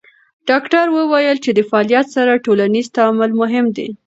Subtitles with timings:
[0.49, 3.87] ډاکټره وویل چې د فعالیت سره ټولنیز تعامل مهم دی.